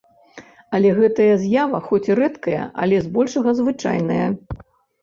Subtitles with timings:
[0.77, 4.25] Але гэтая з'ява хоць і рэдкая, але збольшага звычайная.